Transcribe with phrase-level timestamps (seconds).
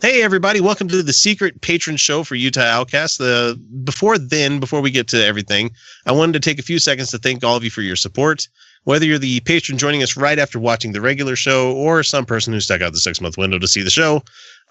[0.00, 3.20] Hey everybody, welcome to the secret patron show for Utah Outcast.
[3.20, 5.72] Uh, before then, before we get to everything,
[6.06, 8.46] I wanted to take a few seconds to thank all of you for your support.
[8.84, 12.52] Whether you're the patron joining us right after watching the regular show or some person
[12.52, 14.22] who stuck out the six month window to see the show,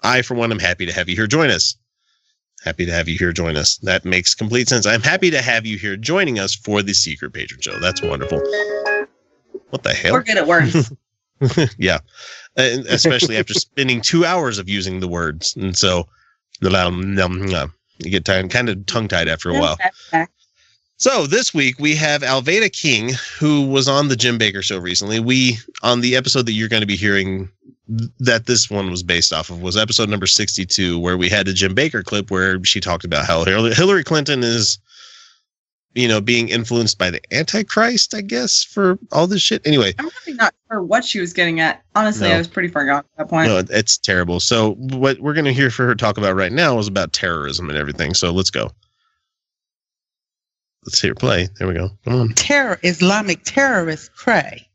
[0.02, 1.76] I, for one, am happy to have you here join us.
[2.64, 3.76] Happy to have you here join us.
[3.82, 4.86] That makes complete sense.
[4.86, 7.78] I'm happy to have you here joining us for the secret patron show.
[7.80, 8.38] That's wonderful.
[9.68, 10.14] What the hell?
[10.14, 10.90] We're good at words.
[11.78, 11.98] yeah,
[12.58, 16.06] and especially after spending two hours of using the words, and so
[17.98, 19.78] you get tired, kind of tongue tied after a while.
[20.96, 25.20] So this week we have Alveda King, who was on the Jim Bakker show recently.
[25.20, 27.48] We on the episode that you're going to be hearing
[28.18, 31.52] that this one was based off of was episode number 62, where we had a
[31.52, 34.78] Jim Bakker clip where she talked about how Hillary Clinton is
[35.98, 39.66] you know, being influenced by the Antichrist, I guess, for all this shit.
[39.66, 41.82] Anyway, I'm really not sure what she was getting at.
[41.96, 42.36] Honestly, no.
[42.36, 43.48] I was pretty far gone at that point.
[43.48, 44.38] No, it's terrible.
[44.38, 47.68] So, what we're going to hear for her talk about right now is about terrorism
[47.68, 48.14] and everything.
[48.14, 48.70] So, let's go.
[50.86, 51.48] Let's hear play.
[51.58, 51.90] There we go.
[52.04, 52.28] Come on.
[52.34, 54.68] Terror, Islamic terrorists pray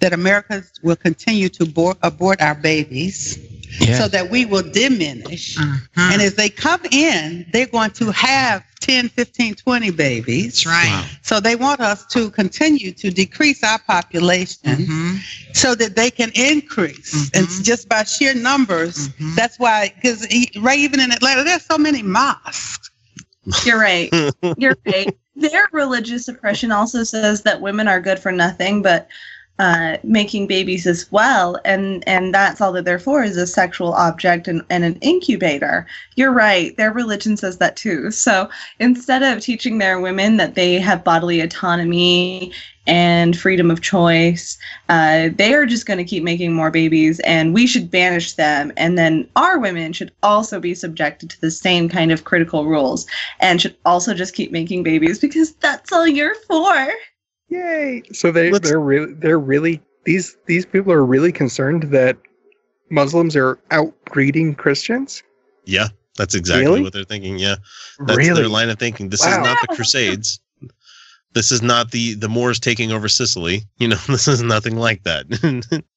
[0.00, 3.38] that Americans will continue to abort, abort our babies
[3.80, 3.98] yeah.
[3.98, 5.58] so that we will diminish.
[5.58, 6.12] Uh-huh.
[6.12, 10.44] And as they come in, they're going to have 10, 15, 20 babies.
[10.44, 10.90] That's right.
[10.90, 11.06] Wow.
[11.22, 15.16] So they want us to continue to decrease our population mm-hmm.
[15.52, 17.14] so that they can increase.
[17.14, 17.38] Mm-hmm.
[17.38, 19.34] And just by sheer numbers, mm-hmm.
[19.34, 20.22] that's why, because
[20.60, 22.90] right, even in Atlanta, there's so many mosques.
[23.64, 24.10] You're right.
[24.56, 25.16] You're right.
[25.36, 29.08] Their religious oppression also says that women are good for nothing, but
[29.58, 33.92] uh, making babies as well, and and that's all that they're for is a sexual
[33.94, 35.86] object and, and an incubator.
[36.14, 36.76] You're right.
[36.76, 38.10] Their religion says that too.
[38.12, 38.48] So
[38.78, 42.52] instead of teaching their women that they have bodily autonomy
[42.86, 44.56] and freedom of choice,
[44.88, 48.72] uh, they are just going to keep making more babies, and we should banish them.
[48.76, 53.06] And then our women should also be subjected to the same kind of critical rules,
[53.40, 56.92] and should also just keep making babies because that's all you're for.
[57.48, 58.02] Yay!
[58.12, 62.16] So they Let's, they're really they're really these these people are really concerned that
[62.90, 65.22] Muslims are outbreeding Christians.
[65.64, 66.82] Yeah, that's exactly really?
[66.82, 67.38] what they're thinking.
[67.38, 67.56] Yeah,
[68.00, 68.40] that's really?
[68.40, 69.08] their line of thinking.
[69.08, 69.32] This wow.
[69.32, 70.40] is not the Crusades.
[71.34, 73.62] This is not the the Moors taking over Sicily.
[73.78, 75.26] You know, this is nothing like that.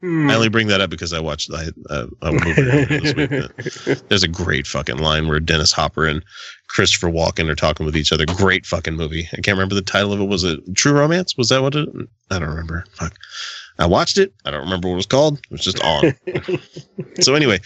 [0.00, 0.30] Hmm.
[0.30, 4.02] I only bring that up because I watched uh, a movie this week.
[4.08, 6.24] There's a great fucking line where Dennis Hopper and
[6.68, 8.24] Christopher Walken are talking with each other.
[8.24, 9.28] Great fucking movie.
[9.32, 10.24] I can't remember the title of it.
[10.24, 11.36] Was it True Romance?
[11.36, 11.88] Was that what it?
[12.30, 12.84] I don't remember.
[12.94, 13.14] Fuck.
[13.78, 14.32] I watched it.
[14.46, 15.38] I don't remember what it was called.
[15.38, 16.14] It was just on.
[17.20, 17.60] so anyway,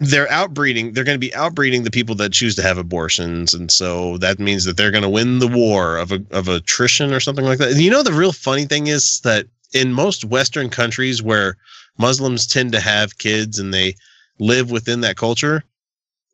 [0.00, 0.94] they're outbreeding.
[0.94, 4.38] They're going to be outbreeding the people that choose to have abortions, and so that
[4.38, 7.58] means that they're going to win the war of a, of attrition or something like
[7.58, 7.72] that.
[7.72, 11.56] And you know, the real funny thing is that in most Western countries where
[11.98, 13.94] Muslims tend to have kids and they
[14.38, 15.62] live within that culture,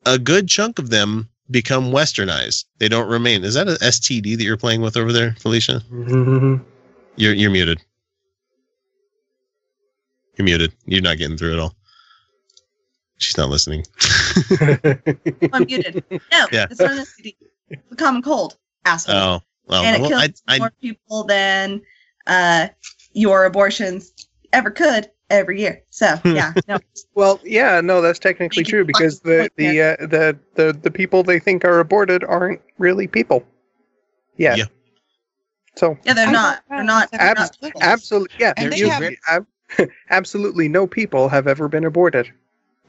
[0.06, 2.65] a good chunk of them become westernized.
[2.78, 3.44] They don't remain.
[3.44, 5.82] Is that an STD that you're playing with over there, Felicia?
[5.91, 6.62] Mm-hmm.
[7.16, 7.82] You're you're muted.
[10.37, 10.72] You're muted.
[10.87, 11.75] You're not getting through at all.
[13.16, 13.84] She's not listening.
[15.53, 16.05] I'm muted.
[16.10, 16.66] No, yeah.
[16.70, 17.34] it's not an STD.
[17.91, 19.16] The common cold, asshole.
[19.16, 21.82] Oh, well, and it well, kills I, I, more people than
[22.28, 22.69] uh,
[23.12, 24.12] your abortions
[24.52, 25.82] ever could every year.
[25.91, 26.78] So yeah, no.
[27.14, 31.38] well, yeah, no, that's technically true because the the, uh, the the the people they
[31.38, 33.44] think are aborted aren't really people.
[34.36, 34.56] Yeah.
[34.56, 34.64] yeah.
[35.76, 36.62] So yeah, they're not.
[36.69, 37.10] They're not.
[37.10, 38.36] They're abs- not absolutely.
[38.38, 38.52] Yeah.
[38.74, 39.46] You, have, ab-
[40.10, 42.32] absolutely no people have ever been aborted.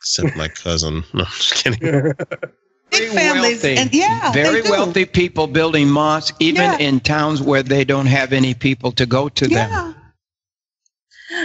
[0.00, 1.04] Except my cousin.
[1.14, 2.14] No, I'm just kidding.
[2.92, 6.78] Big families, wealthy, and yeah, very wealthy people building mosques, even yeah.
[6.78, 9.68] in towns where they don't have any people to go to yeah.
[9.68, 9.96] them.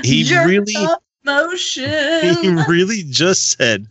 [0.04, 0.76] He Jerk really
[1.24, 2.36] motion.
[2.42, 3.88] He really just said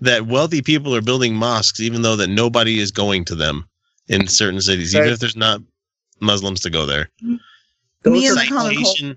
[0.00, 3.68] that wealthy people are building mosques, even though that nobody is going to them
[4.08, 5.60] in certain cities, even if there's not
[6.20, 7.10] Muslims to go there.
[8.04, 9.16] Me citation,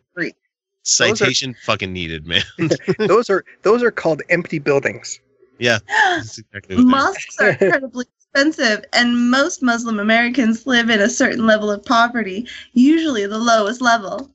[0.84, 2.44] citation are, fucking needed, man.
[3.00, 5.19] those are those are called empty buildings.
[5.62, 5.80] Yeah.
[6.18, 11.86] Exactly Mosques are incredibly expensive, and most Muslim Americans live in a certain level of
[11.86, 14.30] poverty, usually the lowest level.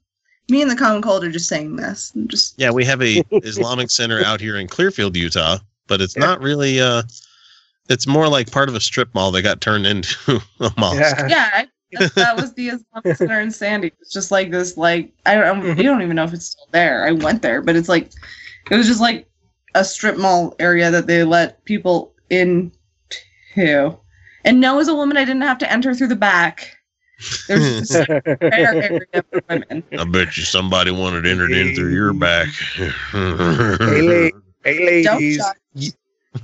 [0.49, 2.12] Me and the Common Cold are just saying this.
[2.14, 5.58] I'm just yeah, we have a Islamic center out here in Clearfield, Utah,
[5.88, 6.25] but it's yeah.
[6.25, 6.81] not really.
[6.81, 7.02] uh
[7.88, 11.00] It's more like part of a strip mall that got turned into a mosque.
[11.00, 11.26] Yeah.
[11.28, 11.64] yeah
[11.99, 13.93] that, that was the Islamic Center in Sandy.
[14.00, 15.78] It's just like this, like I don't, mm-hmm.
[15.78, 17.05] you don't even know if it's still there.
[17.05, 18.12] I went there, but it's like
[18.70, 19.28] it was just like
[19.76, 22.70] a strip mall area that they let people into.
[23.56, 26.76] And no, as a woman, I didn't have to enter through the back.
[27.49, 29.00] There's a area
[29.31, 29.82] for women.
[29.99, 32.49] I bet you somebody wanted entered in through your back.
[32.76, 35.43] hey, la- hey ladies,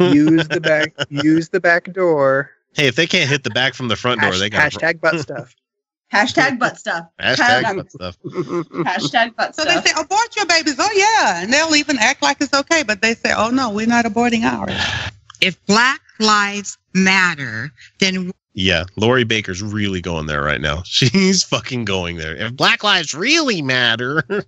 [0.01, 0.95] use the back.
[1.11, 2.51] Use the back door.
[2.75, 5.01] Hey, if they can't hit the back from the front door, Hash- they got hashtag
[5.01, 5.55] butt stuff.
[6.23, 7.07] Hashtag butt stuff.
[7.21, 8.19] hashtag butt stuff.
[8.23, 9.55] Hashtag butt stuff.
[9.55, 9.85] So stuff.
[9.85, 10.77] they say, abort your babies.
[10.79, 11.43] Oh, yeah.
[11.43, 12.83] And they'll even act like it's okay.
[12.83, 14.75] But they say, oh, no, we're not aborting ours.
[15.41, 20.83] If Black Lives Matter, then Yeah, Lori Bakker's really going there right now.
[20.85, 22.37] She's fucking going there.
[22.37, 24.23] If Black Lives really matter,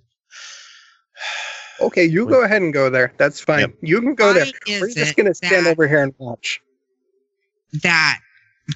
[1.81, 3.13] Okay, you go ahead and go there.
[3.17, 3.59] That's fine.
[3.59, 3.73] Yep.
[3.81, 4.45] You can go there.
[4.79, 6.61] We're just gonna stand over here and watch.
[7.83, 8.19] that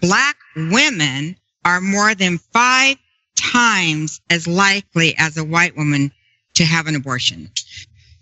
[0.01, 2.97] black women are more than five
[3.35, 6.11] times as likely as a white woman
[6.55, 7.49] to have an abortion.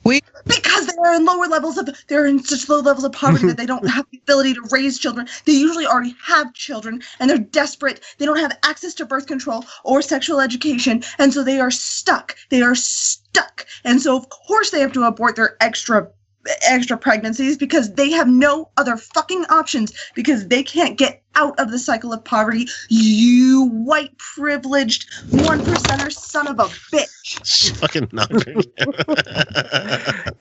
[0.03, 3.57] We- because they're in lower levels of they're in such low levels of poverty that
[3.57, 5.27] they don't have the ability to raise children.
[5.45, 8.01] They usually already have children and they're desperate.
[8.17, 12.37] They don't have access to birth control or sexual education and so they are stuck.
[12.49, 13.65] They are stuck.
[13.83, 16.07] And so of course they have to abort their extra
[16.67, 21.71] extra pregnancies because they have no other fucking options because they can't get out of
[21.71, 28.31] the cycle of poverty you white privileged one percenter son of a bitch fucking not.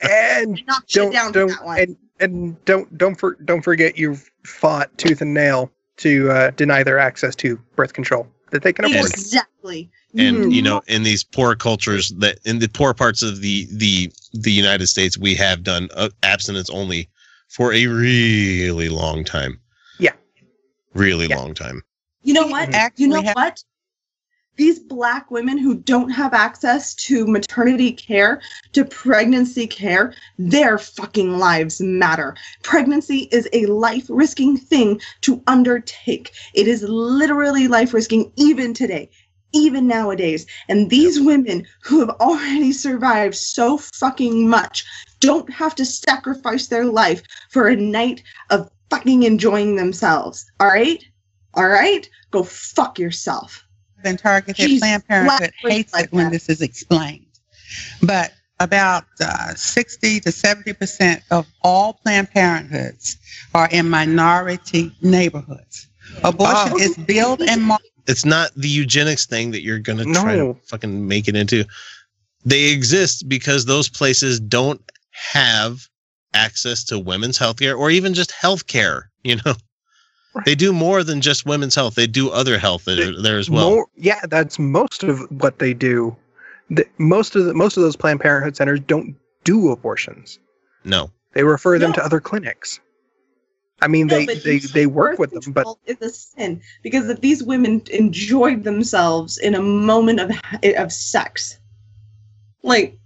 [0.01, 4.29] And knock don't down don't that one and and don't don't for, don't forget you've
[4.43, 8.85] fought tooth and nail to uh, deny their access to birth control that they can
[8.85, 9.11] afford.
[9.11, 9.89] Exactly.
[10.15, 10.65] And you Mhm.
[10.65, 14.87] know in these poor cultures that in the poor parts of the the the united
[14.87, 17.09] states we have done uh, abstinence only
[17.49, 19.59] for a really long time
[19.99, 20.13] Yeah.
[20.93, 21.37] really Yeah.
[21.37, 21.83] long time
[22.23, 22.73] you know what?
[22.73, 23.63] Actually You know have- what?
[24.57, 28.41] These black women who don't have access to maternity care,
[28.73, 32.35] to pregnancy care, their fucking lives matter.
[32.63, 36.31] Pregnancy is a life risking thing to undertake.
[36.55, 39.09] It is literally life risking even today,
[39.53, 40.45] even nowadays.
[40.69, 44.85] And these women who have already survived so fucking much
[45.19, 50.45] don't have to sacrifice their life for a night of fucking enjoying themselves.
[50.59, 51.03] All right?
[51.53, 52.07] All right?
[52.31, 53.65] Go fuck yourself.
[54.03, 54.55] been targeted.
[54.55, 56.31] Jesus, Planned Parenthood black hates like it when that.
[56.33, 57.25] this is explained.
[58.03, 63.17] But about uh, 60 to 70 percent of all Planned Parenthoods
[63.53, 65.87] are in minority neighborhoods.
[66.23, 66.79] Abortion Oh.
[66.79, 67.91] is billed and marketed.
[68.07, 71.63] It's not the eugenics thing that you're gonna try to fucking make it into
[72.45, 74.81] they exist because those places don't
[75.11, 75.87] have
[76.33, 79.53] access to women's health care or even just health care you know
[80.45, 83.69] they do more than just women's health they do other health there, there as well
[83.71, 86.15] More, yeah, that's most of what they do.
[86.69, 89.15] The, most of the, most of those Planned Parenthood centers don't
[89.45, 90.37] do abortions.
[90.83, 91.95] no They refer them No.
[91.95, 92.79] to other clinics.
[93.81, 97.21] I mean, No, they they, they work with them, but it's a sin because if
[97.21, 100.31] these women enjoyed themselves in a moment of
[100.77, 101.59] of sex,
[102.63, 102.97] like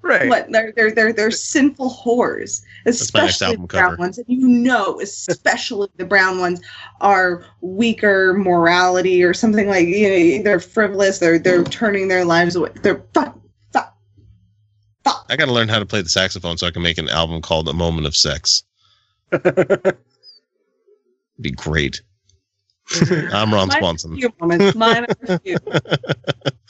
[0.00, 0.28] right.
[0.28, 3.96] what they're they're they're they're sinful whores, especially the brown cover.
[3.96, 6.62] ones, and you know, especially the brown ones
[7.02, 11.70] are weaker morality or something like you know they're frivolous, they're they're mm.
[11.70, 13.38] turning their lives away, they're fuck
[13.74, 13.94] fuck
[15.04, 15.26] fuck.
[15.28, 17.68] i gotta learn how to play the saxophone so i can make an album called
[17.68, 18.64] a moment of sex
[21.40, 22.02] be great.
[23.32, 24.16] I'm ron Mine swanson.
[24.16, 25.56] few moments, mine are few.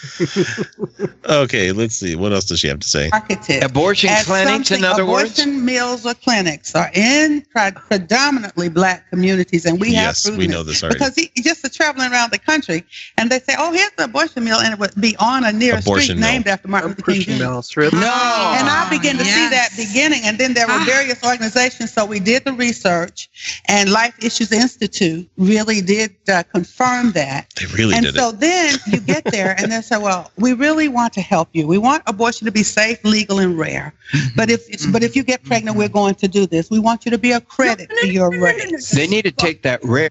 [1.28, 4.78] okay let's see what else does she have to say marketed Abortion as clinics, in
[4.78, 5.38] something- other words?
[5.38, 7.44] abortion mills or clinics are in
[7.88, 11.62] predominantly black communities, and we have yes proven we know this already because he, just
[11.74, 12.84] traveling around the country,
[13.16, 15.78] and they say, "Oh, here's the abortion mill," and it would be on a near
[15.78, 16.30] Abortion street mill.
[16.30, 17.42] named after Martin Luther King Abortion Jr.
[17.42, 17.76] mills.
[17.76, 18.54] No.
[18.58, 20.84] And I began to see that beginning, and then there were Ah.
[20.86, 21.92] various organizations.
[21.92, 23.28] So we did the research,
[23.66, 27.52] and Life Issues Institute really did uh, confirm that.
[27.58, 30.30] they really and did And so it then you get there, and they say, "Well,
[30.36, 31.66] we really want to help you.
[31.66, 33.94] We want abortion to be safe, legal, and rare.
[34.14, 34.36] Mm-hmm.
[34.36, 35.94] But if but if you get pregnant, we're mm-hmm.
[35.94, 36.70] going to do this.
[36.70, 38.64] We want you to be a credit No, no, to your no, no, no, no,
[38.64, 39.00] race." no.
[39.00, 40.10] They need to take that rare.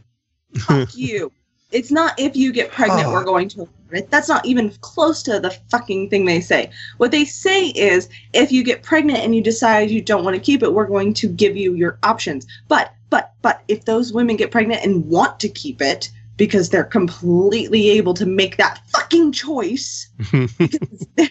[0.57, 1.31] fuck you.
[1.71, 3.13] It's not if you get pregnant, Oh.
[3.13, 4.11] we're going to abort it.
[4.11, 6.69] That's not even close to the fucking thing they say.
[6.97, 10.41] What they say is if you get pregnant and you decide you don't want to
[10.41, 12.45] keep it, we're going to give you your options.
[12.67, 16.09] But, but, but if those women get pregnant and want to keep it
[16.41, 20.09] because they're completely able to make that fucking choice,
[20.57, 21.29] because they're-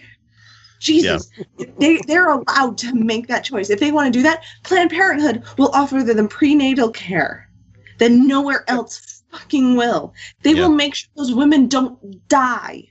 [0.79, 1.29] Jesus,
[1.79, 3.69] they, they're allowed to make that choice.
[3.69, 7.49] If they want to do that, Planned Parenthood will offer them prenatal care
[7.99, 10.13] that nowhere else fucking will.
[10.43, 10.61] They Yeah.
[10.61, 12.87] will make sure those women don't die.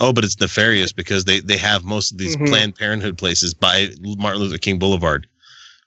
[0.00, 2.46] Oh, but it's nefarious because they they have most of these Mhm.
[2.46, 5.26] Planned Parenthood places by Martin Luther King Boulevard.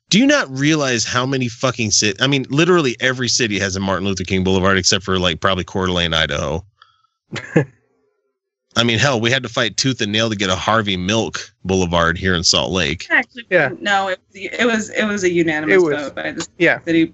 [0.10, 2.22] Do you not realize how many fucking cit?
[2.22, 5.64] I mean, literally every city has a Martin Luther King Boulevard except for like probably
[5.64, 6.66] Coeur d'Alene, Idaho.
[8.76, 11.54] I mean, hell, we had to fight tooth and nail to get a Harvey Milk
[11.64, 13.08] Boulevard here in Salt Lake.
[13.10, 13.70] Actually, yeah.
[13.80, 16.84] No, it, it was it was a unanimous was, vote by the yeah.
[16.86, 17.14] city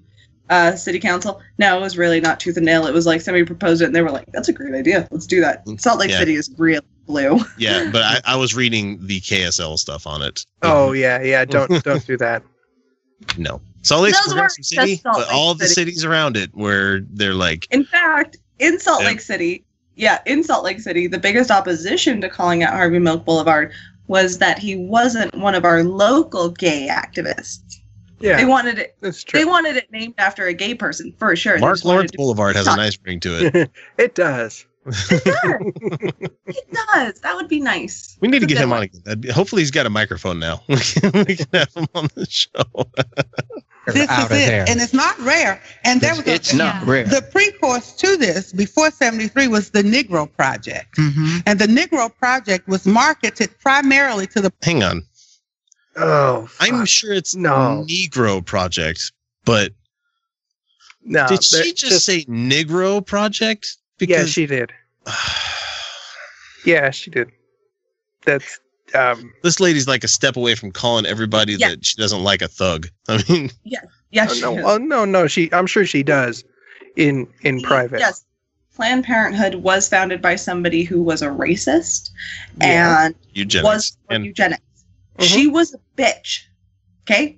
[0.49, 1.41] uh, city council.
[1.57, 2.85] No, it was really not tooth and nail.
[2.85, 5.07] It was like somebody proposed it, and they were like, "That's a great idea.
[5.11, 6.19] Let's do that." Salt Lake yeah.
[6.19, 7.39] City is real blue.
[7.57, 10.45] yeah, but I, I was reading the KSL stuff on it.
[10.61, 11.45] Oh yeah, yeah.
[11.45, 12.43] Don't don't do that.
[13.37, 15.63] No, Salt Lake's progressive city, but Lake all City.
[15.63, 17.67] the cities around it where they're like.
[17.71, 19.07] In fact, in Salt yeah.
[19.07, 19.63] Lake City,
[19.95, 23.73] yeah, in Salt Lake City, the biggest opposition to calling out Harvey Milk Boulevard
[24.07, 27.79] was that he wasn't one of our local gay activists.
[28.19, 28.95] Yeah, they wanted it.
[29.01, 29.39] That's true.
[29.39, 31.59] They wanted it named after a gay person for sure.
[31.59, 33.71] Mark Lawrence Boulevard has a nice ring to it.
[33.97, 34.65] it does.
[34.85, 36.29] It does.
[36.45, 37.19] it does.
[37.21, 38.17] That would be nice.
[38.21, 38.89] We need That's to get him one.
[39.05, 39.33] on again.
[39.33, 40.61] Hopefully, he's got a microphone now.
[40.67, 40.75] we
[41.35, 42.63] can have him on the show
[43.93, 44.29] this is it.
[44.29, 44.65] There.
[44.67, 45.61] And it's not rare.
[45.83, 46.91] And there was it's a, not yeah.
[46.91, 47.03] rare.
[47.05, 50.97] The precourse to this before 73 was the Negro Project.
[50.97, 51.39] Mm-hmm.
[51.45, 55.03] And the Negro Project was marketed primarily to the Hang on.
[55.95, 56.47] Oh.
[56.47, 56.73] Fuck.
[56.73, 59.11] I'm sure it's no Negro Project,
[59.45, 59.71] but
[61.03, 63.77] no, did she just, just, say Negro Project?
[63.97, 64.73] Because yeah, she did.
[66.65, 67.31] yeah, she did.
[68.25, 68.59] That's
[68.93, 71.69] um, this lady's like a step away from calling everybody yeah.
[71.69, 72.87] that she doesn't like a thug.
[73.07, 75.51] I mean, yeah, yeah, oh, no, oh, no, no, she.
[75.51, 76.43] I'm sure she does
[76.95, 77.99] in in private.
[77.99, 78.25] Yes,
[78.75, 82.11] Planned Parenthood was founded by somebody who was a racist
[82.61, 83.05] yeah.
[83.05, 83.63] and eugenics.
[83.63, 84.61] was and, eugenics.
[85.17, 85.23] Mm-hmm.
[85.23, 86.41] She was a bitch.
[87.03, 87.37] Okay.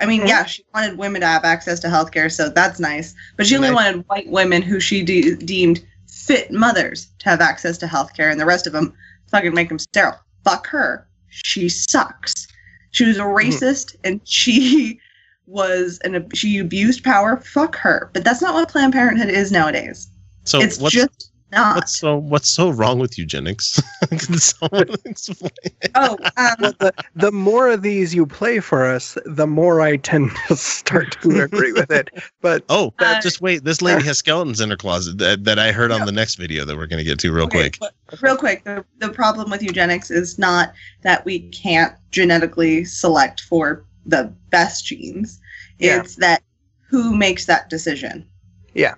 [0.00, 0.28] I mean, mm-hmm.
[0.28, 3.14] yeah, she wanted women to have access to healthcare, so that's nice.
[3.36, 3.76] But she only nice.
[3.76, 8.40] wanted white women who she de- deemed fit mothers to have access to healthcare, and
[8.40, 8.92] the rest of them
[9.30, 11.08] fucking make them sterile fuck her.
[11.28, 12.46] She sucks.
[12.90, 13.36] She was a mm-hmm.
[13.36, 15.00] racist and she
[15.46, 17.38] was an she abused power.
[17.38, 18.10] Fuck her.
[18.12, 20.08] But that's not what Planned Parenthood is nowadays.
[20.44, 21.76] So it's what's, just not.
[21.76, 23.80] What's so what's so wrong with eugenics?
[24.10, 25.50] Can someone explain?
[25.94, 29.96] Oh, um, well, the the more of these you play for us, the more I
[29.96, 32.10] tend to start to agree with it.
[32.40, 33.64] But oh, uh, just wait.
[33.64, 36.34] This lady uh, has skeletons in her closet that, that I heard on the next
[36.34, 37.92] video that we're going to get to real okay, quick.
[38.20, 43.84] Real quick, the, the problem with eugenics is not that we can't genetically select for
[44.04, 45.40] the best genes.
[45.78, 46.28] It's yeah.
[46.28, 46.42] that
[46.88, 48.26] who makes that decision.
[48.74, 48.94] Yeah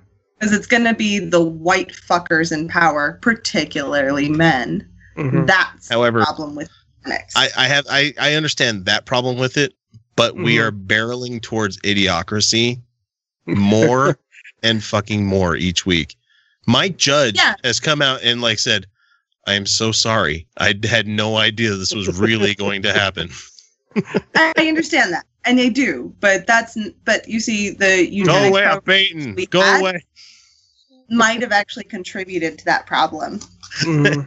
[0.46, 4.88] because it's going to be the white fuckers in power, particularly men.
[5.16, 5.46] Mm-hmm.
[5.46, 6.70] That's however the problem with
[7.02, 7.34] genetics.
[7.36, 9.74] I, I have I, I understand that problem with it,
[10.14, 10.44] but mm-hmm.
[10.44, 12.80] we are barreling towards idiocracy
[13.46, 14.18] more
[14.62, 16.14] and fucking more each week.
[16.66, 17.54] Mike Judge yeah.
[17.64, 18.86] has come out and like said,
[19.48, 20.46] "I am so sorry.
[20.58, 23.30] I had no idea this was really going to happen."
[24.36, 28.78] I understand that, and they do, but that's but you see the you go away,
[28.84, 29.34] Peyton.
[29.50, 30.02] Go away
[31.08, 33.40] might have actually contributed to that problem.
[33.82, 34.26] Mm.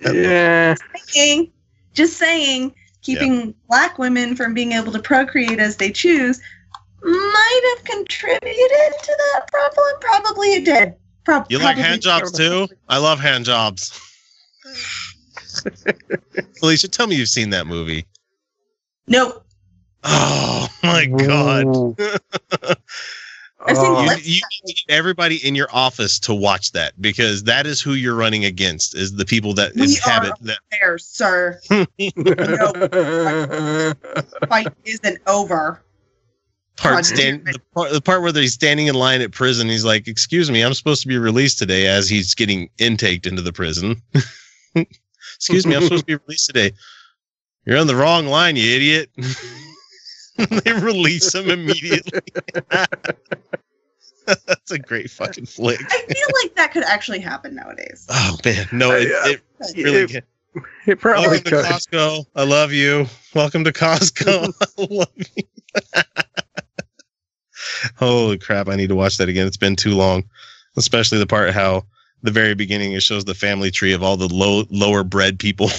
[0.12, 0.74] yeah.
[0.74, 1.52] Just saying,
[1.94, 3.54] just saying, keeping yep.
[3.68, 6.40] black women from being able to procreate as they choose
[7.02, 9.86] might have contributed to that problem.
[10.00, 10.94] Probably it did.
[11.24, 12.68] Pro- you like hand jobs too?
[12.88, 13.98] I love hand jobs.
[16.62, 18.06] Alicia, tell me you've seen that movie.
[19.06, 19.44] Nope.
[20.04, 21.96] Oh my god.
[23.64, 27.66] I've seen uh, you, you need everybody in your office to watch that because that
[27.66, 31.60] is who you're running against is the people that we inhabit that there, sir.
[31.70, 31.84] no,
[34.48, 35.82] fight isn't over.
[36.76, 39.68] Part stand the part, the part where he's standing in line at prison.
[39.68, 43.42] He's like, "Excuse me, I'm supposed to be released today." As he's getting intaked into
[43.42, 44.02] the prison.
[45.36, 46.72] Excuse me, I'm supposed to be released today.
[47.64, 49.10] You're on the wrong line, you idiot.
[50.36, 52.20] they release him immediately.
[54.68, 55.80] That's a great fucking flick.
[55.80, 58.06] I feel like that could actually happen nowadays.
[58.08, 59.08] Oh man, no, it,
[59.64, 60.22] it really can.
[60.86, 61.64] It probably Welcome could.
[61.64, 62.26] to Costco.
[62.36, 63.06] I love you.
[63.34, 64.52] Welcome to Costco.
[64.78, 65.44] I love you.
[67.96, 68.68] Holy crap!
[68.68, 69.48] I need to watch that again.
[69.48, 70.24] It's been too long,
[70.76, 71.84] especially the part how
[72.22, 75.70] the very beginning it shows the family tree of all the low lower bred people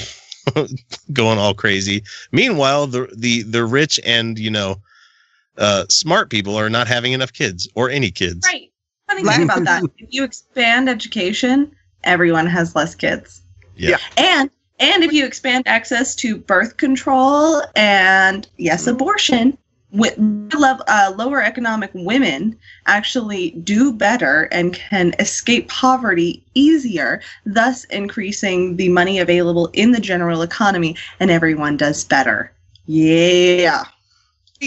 [1.14, 2.04] going all crazy.
[2.34, 4.82] Meanwhile, the the the rich and you know
[5.58, 8.46] uh, smart people are not having enough kids or any kids.
[8.46, 8.72] Right.
[9.08, 13.42] Funny thing about that, if you expand education, everyone has less kids.
[13.76, 13.92] Yeah.
[13.92, 13.98] yeah.
[14.18, 19.58] And and if you expand access to birth control and yes, abortion,
[19.94, 22.58] with uh, lower economic women
[22.88, 30.00] actually do better and can escape poverty easier, thus increasing the money available in the
[30.00, 32.52] general economy, and everyone does better.
[32.88, 33.84] Yeah.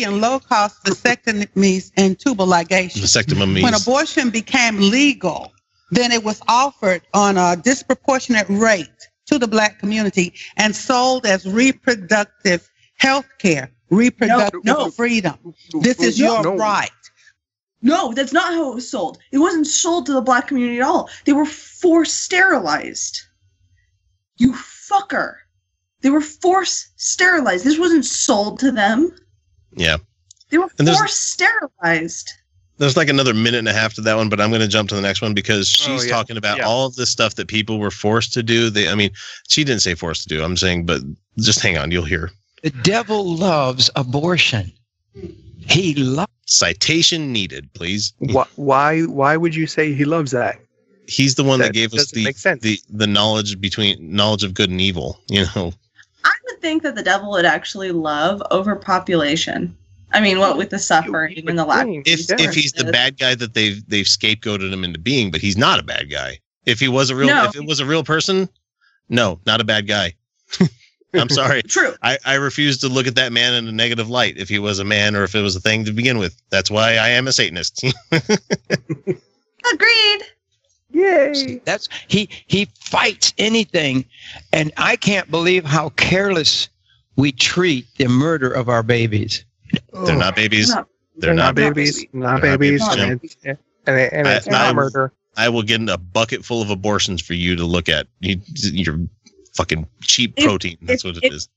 [0.04, 2.98] And low cost vasectomies and tubal ligation.
[2.98, 3.62] Vasectomies.
[3.62, 5.52] When abortion became legal,
[5.90, 8.88] then it was offered on a disproportionate rate
[9.26, 14.90] to the black community and sold as reproductive health care, reproductive no, no.
[14.90, 15.54] freedom.
[15.80, 16.90] This is no, your right.
[17.82, 19.18] No, that's not how it was sold.
[19.32, 21.08] It wasn't sold to the black community at all.
[21.24, 23.20] They were force sterilized.
[24.38, 25.36] You fucker.
[26.00, 27.64] They were force sterilized.
[27.64, 29.12] This wasn't sold to them.
[29.76, 29.98] Yeah.
[30.50, 32.32] They were force sterilized.
[32.78, 34.90] There's like another minute and a half to that one, but I'm going to jump
[34.90, 36.12] to the next one because oh, she's oh, yeah.
[36.12, 36.66] talking about yeah.
[36.66, 38.68] all of this stuff that people were forced to do.
[38.68, 39.10] They, I mean,
[39.48, 40.44] she didn't say forced to do.
[40.44, 41.00] I'm saying, but
[41.38, 42.30] just hang on, you'll hear.
[42.62, 44.72] The devil loves abortion.
[45.58, 46.30] He loves.
[46.46, 48.12] Citation needed, please.
[48.56, 49.02] Why?
[49.02, 50.58] Why would you say he loves that?
[51.08, 52.24] He's the one that, that gave us the,
[52.60, 55.18] the the knowledge between knowledge of good and evil.
[55.28, 55.72] You know.
[56.26, 59.76] I would think that the devil would actually love overpopulation.
[60.12, 61.86] I mean, what with the suffering and the lack.
[61.88, 65.56] If if he's the bad guy that they've they've scapegoated him into being, but he's
[65.56, 66.40] not a bad guy.
[66.64, 67.44] If he was a real, no.
[67.44, 68.48] if it was a real person,
[69.08, 70.14] no, not a bad guy.
[71.14, 71.62] I'm sorry.
[71.62, 71.94] True.
[72.02, 74.80] I, I refuse to look at that man in a negative light if he was
[74.80, 76.40] a man or if it was a thing to begin with.
[76.50, 77.84] That's why I am a Satanist.
[78.12, 80.22] Agreed.
[80.96, 81.60] Yay.
[81.64, 84.04] That's he he fights anything.
[84.52, 86.70] And I can't believe how careless
[87.16, 89.44] we treat the murder of our babies.
[89.92, 90.74] They're not babies.
[90.74, 90.86] They're,
[91.18, 92.06] they're not, not, babies.
[92.12, 92.80] Not They're babies.
[92.80, 93.36] Not babies.
[93.44, 95.12] And, and, and it's I, not I, murder.
[95.36, 98.06] I will get in a bucket full of abortions for you to look at.
[98.20, 99.00] You, you're
[99.54, 100.78] fucking cheap if, protein.
[100.82, 101.48] That's if, what it if, is.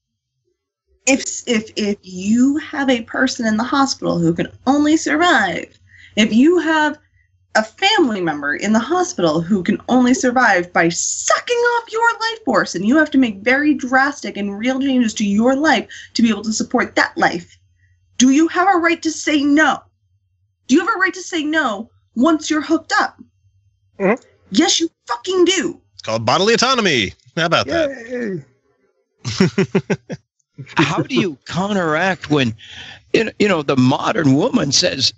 [1.07, 5.79] If if if you have a person in the hospital who can only survive,
[6.17, 6.97] if you have
[7.55, 12.45] a family member in the hospital who can only survive by sucking off your life
[12.45, 16.21] force, and you have to make very drastic and real changes to your life to
[16.21, 17.57] be able to support that life,
[18.17, 19.79] do you have a right to say no?
[20.67, 23.19] Do you have a right to say no once you're hooked up?
[23.99, 24.21] Mm-hmm.
[24.51, 25.81] Yes, you fucking do.
[25.93, 27.13] It's called bodily autonomy.
[27.35, 27.73] How about Yay.
[27.73, 28.45] that?
[30.75, 32.53] How do you counteract when,
[33.13, 35.13] you know, the modern woman says,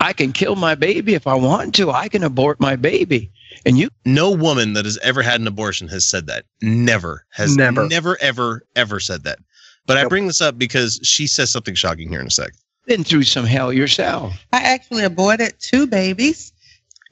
[0.00, 1.90] I can kill my baby if I want to.
[1.90, 3.30] I can abort my baby.
[3.64, 6.44] And you no woman that has ever had an abortion has said that.
[6.62, 9.38] Never has never never ever ever said that.
[9.86, 10.06] But nope.
[10.06, 12.52] I bring this up because she says something shocking here in a sec.
[12.86, 14.34] Been through some hell yourself.
[14.52, 16.52] I actually aborted two babies.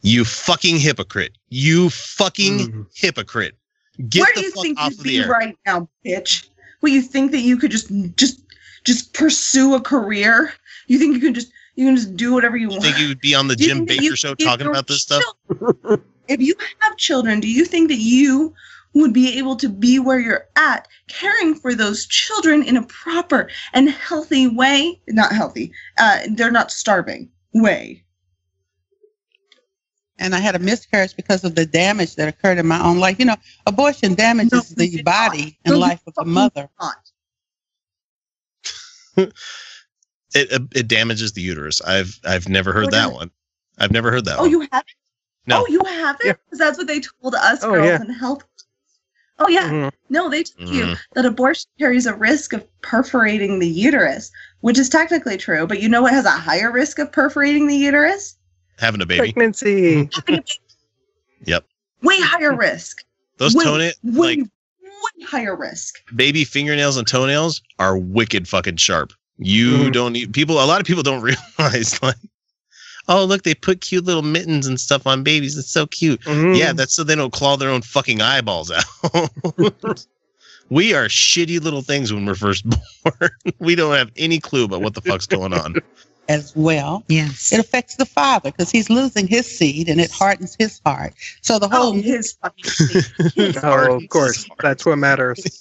[0.03, 1.39] You fucking hypocrite.
[1.49, 2.83] You fucking mm-hmm.
[2.95, 3.57] hypocrite.
[4.09, 6.49] Get Where do you think you'd be right now, bitch?
[6.81, 8.41] Well, you think that you could just just
[8.85, 10.53] just pursue a career?
[10.89, 12.83] You think you can just you can just do whatever you, you want?
[12.83, 15.23] Think you would be on the Jim Bakker show talking about this stuff?
[16.29, 18.55] if you have children, do you think that you
[18.95, 23.51] would be able to be where you're at, caring for those children in a proper
[23.73, 25.01] and healthy way?
[25.09, 25.73] Not healthy.
[25.99, 28.05] Uh, they're not starving way
[30.19, 33.19] and I had a miscarriage because of the damage that occurred in my own life.
[33.19, 36.69] You know, abortion damages no, the body and life of the mother.
[40.35, 41.81] it it damages the uterus.
[41.83, 43.31] I've I've never heard that one.
[43.79, 44.39] I've never heard that.
[44.39, 44.51] Oh, one.
[44.51, 44.95] you haven't?
[45.47, 45.63] No.
[45.63, 46.19] Oh, you haven't?
[46.23, 46.59] Because yeah.
[46.59, 48.03] that's what they told us oh, girls yeah.
[48.03, 48.45] in health.
[49.39, 49.69] Oh yeah.
[49.69, 49.89] Mm-hmm.
[50.11, 50.91] No, they told mm-hmm.
[50.91, 55.67] you that abortion carries a risk of perforating the uterus, which is technically true.
[55.67, 58.37] But you know what has a higher risk of perforating the uterus?
[58.79, 59.33] having a baby.
[59.33, 60.09] Pregnancy.
[61.45, 61.65] yep.
[62.03, 63.05] Way higher risk.
[63.39, 65.97] Those toenails, like way higher risk.
[66.15, 69.13] Baby fingernails and toenails are wicked fucking sharp.
[69.39, 69.93] You mm.
[69.93, 70.57] don't need people.
[70.57, 71.23] A lot of people don't
[71.59, 72.17] realize like,
[73.09, 75.57] oh look, they put cute little mittens and stuff on babies.
[75.57, 76.21] It's so cute.
[76.23, 76.57] Mm.
[76.57, 78.85] Yeah, that's so they don't claw their own fucking eyeballs out.
[80.71, 82.65] we are shitty little things when we're first
[83.05, 83.31] born.
[83.59, 85.77] we don't have any clue about what the fuck's going on
[86.29, 87.05] as well.
[87.09, 87.53] Yes.
[87.53, 91.13] It affects the father because he's losing his seed and it hardens his heart.
[91.43, 93.05] So the whole oh, his fucking seed.
[93.35, 94.49] His oh, of course.
[94.61, 95.61] That's what matters.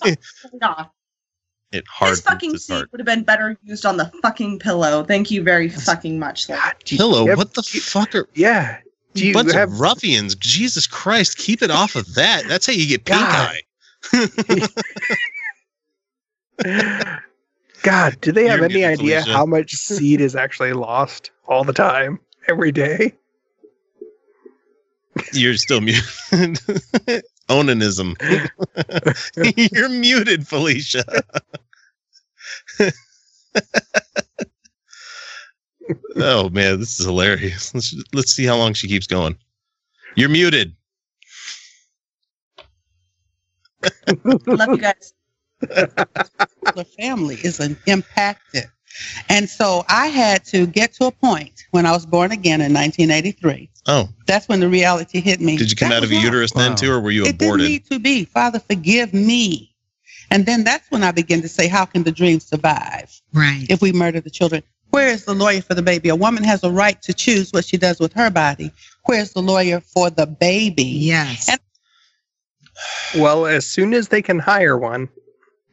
[1.74, 5.04] It hardens his fucking his seed would have been better used on the fucking pillow.
[5.04, 6.48] Thank you very fucking much.
[6.48, 7.26] God, pillow?
[7.26, 7.38] Yep.
[7.38, 8.30] What the fuck are?
[8.36, 8.78] Yeah.
[9.16, 9.72] Do you Bunch have...
[9.72, 10.36] of ruffians.
[10.36, 12.44] Jesus Christ, keep it off of that.
[12.48, 13.56] That's how you get pink God.
[13.56, 13.62] eye.
[17.82, 19.34] God, do they have You're any idea Felicia.
[19.34, 23.16] how much seed is actually lost all the time, every day?
[25.34, 26.04] You're still muted.
[27.50, 28.16] Onanism.
[29.74, 31.04] You're muted, Felicia.
[36.16, 37.74] oh man, this is hilarious.
[37.74, 39.38] Let's let's see how long she keeps going.
[40.16, 40.76] You're muted.
[44.24, 45.14] Love you guys
[45.64, 48.66] the family is impacted
[49.30, 52.74] And so I had to get to a point when I was born again in
[52.74, 53.70] 1983.
[53.88, 54.08] Oh.
[54.28, 55.58] That's when the reality hit me.
[55.58, 56.62] Did you come that out of a uterus wow.
[56.62, 57.66] then too, or were you it aborted?
[57.66, 58.26] It didn't need to be.
[58.26, 59.73] Father, forgive me.
[60.34, 63.22] And then that's when I begin to say, how can the dream survive?
[63.34, 63.68] Right.
[63.70, 64.64] If we murder the children.
[64.90, 66.10] Where is the lawyer for the baby?
[66.10, 68.72] A woman has a right to choose what she does with her body.
[69.06, 70.86] Where's the lawyer for the baby?
[70.86, 71.50] Yes.
[71.50, 75.08] And- well, as soon as they can hire one.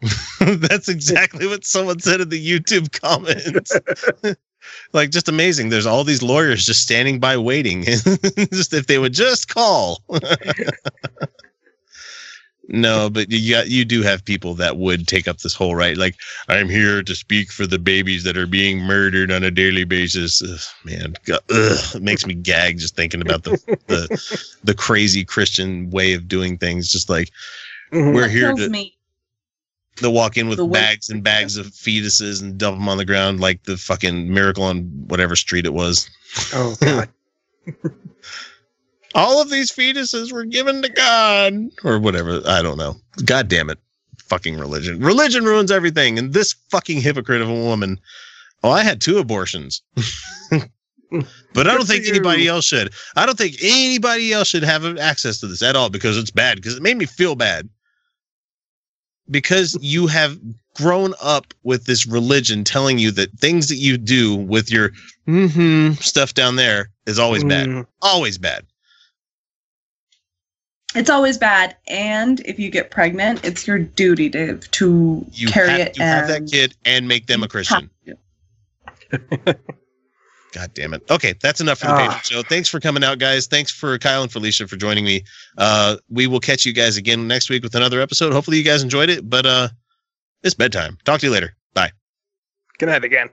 [0.40, 3.74] That's exactly what someone said in the YouTube comments.
[4.92, 5.70] like just amazing.
[5.70, 7.82] There's all these lawyers just standing by waiting.
[7.84, 10.02] just if they would just call.
[12.72, 15.96] No, but you got you do have people that would take up this whole right.
[15.96, 16.14] Like
[16.48, 20.40] I'm here to speak for the babies that are being murdered on a daily basis.
[20.40, 25.24] Ugh, man, God, ugh, it makes me gag just thinking about the the the crazy
[25.24, 26.92] Christian way of doing things.
[26.92, 27.30] Just like
[27.92, 28.14] mm-hmm.
[28.14, 28.68] we're here to.
[28.68, 28.96] Me.
[29.96, 33.40] To walk in with bags and bags of fetuses and dump them on the ground
[33.40, 36.08] like the fucking miracle on whatever street it was.
[36.54, 37.10] Oh god.
[39.14, 42.40] all of these fetuses were given to God or whatever.
[42.46, 42.96] I don't know.
[43.24, 43.78] God damn it.
[44.24, 45.00] Fucking religion.
[45.00, 46.18] Religion ruins everything.
[46.18, 47.98] And this fucking hypocrite of a woman.
[48.62, 49.82] Oh, I had two abortions.
[50.50, 52.92] but I don't think anybody else should.
[53.16, 56.56] I don't think anybody else should have access to this at all because it's bad,
[56.56, 57.68] because it made me feel bad.
[59.28, 60.38] Because you have
[60.74, 64.90] grown up with this religion telling you that things that you do with your
[65.26, 67.68] mm-hmm stuff down there is always bad.
[67.68, 67.86] Mm.
[68.02, 68.64] Always bad
[70.94, 75.70] it's always bad and if you get pregnant it's your duty to to you carry
[75.70, 77.90] have it to have that kid and make them a christian.
[80.52, 81.02] god damn it.
[81.10, 82.20] Okay that's enough for the ah.
[82.24, 82.42] show.
[82.42, 83.46] Thanks for coming out guys.
[83.46, 85.22] Thanks for kyle and felicia for joining me.
[85.58, 88.32] Uh we will catch you guys again next week with another episode.
[88.32, 89.68] Hopefully you guys enjoyed it but uh
[90.42, 90.98] it's bedtime.
[91.04, 91.54] Talk to you later.
[91.74, 91.92] Bye.
[92.78, 93.28] Good night again.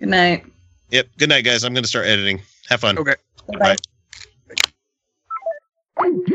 [0.00, 0.44] Good night.
[0.90, 1.06] Yep.
[1.16, 1.64] Good night guys.
[1.64, 2.42] I'm gonna start editing.
[2.68, 2.98] Have fun.
[2.98, 3.14] Okay.
[3.48, 3.76] Bye, bye.
[5.98, 6.31] Thank you.